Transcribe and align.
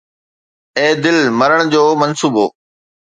اي 0.77 0.87
دل، 1.03 1.17
مرڻ 1.39 1.59
جو 1.73 1.83
منصوبو 2.01 2.45